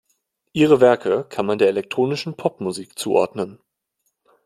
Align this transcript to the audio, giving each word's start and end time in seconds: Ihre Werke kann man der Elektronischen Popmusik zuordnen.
Ihre 0.51 0.81
Werke 0.81 1.25
kann 1.29 1.45
man 1.45 1.59
der 1.59 1.67
Elektronischen 1.67 2.35
Popmusik 2.35 2.97
zuordnen. 2.97 3.59